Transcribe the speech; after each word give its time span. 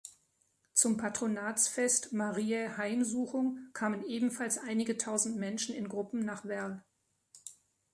Zum 0.73 0.97
Patronatsfest 0.97 2.11
Mariä 2.11 2.75
Heimsuchung 2.75 3.59
kamen 3.73 4.01
ebenfalls 4.03 4.57
einige 4.57 4.97
tausend 4.97 5.37
Menschen 5.37 5.75
in 5.75 5.87
Gruppen 5.87 6.25
nach 6.25 6.43
Werl. 6.43 6.83